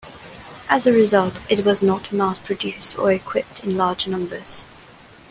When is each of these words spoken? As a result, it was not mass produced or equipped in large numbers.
As 0.67 0.87
a 0.87 0.91
result, 0.93 1.39
it 1.47 1.63
was 1.63 1.83
not 1.83 2.11
mass 2.11 2.39
produced 2.39 2.97
or 2.97 3.11
equipped 3.11 3.63
in 3.63 3.77
large 3.77 4.07
numbers. 4.07 4.65